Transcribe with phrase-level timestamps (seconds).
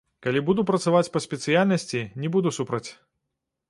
[0.27, 2.87] Калі буду працаваць па спецыяльнасці, не буду супраць.